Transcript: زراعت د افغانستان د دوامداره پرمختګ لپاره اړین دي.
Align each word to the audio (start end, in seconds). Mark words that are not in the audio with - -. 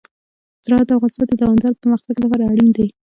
زراعت 0.65 0.87
د 0.87 0.91
افغانستان 0.97 1.25
د 1.27 1.33
دوامداره 1.41 1.79
پرمختګ 1.81 2.15
لپاره 2.23 2.43
اړین 2.51 2.69
دي. 2.77 2.87